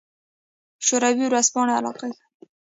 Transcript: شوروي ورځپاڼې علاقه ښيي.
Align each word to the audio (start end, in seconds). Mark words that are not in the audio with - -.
شوروي 0.85 1.25
ورځپاڼې 1.27 1.73
علاقه 1.79 2.05
ښيي. 2.15 2.23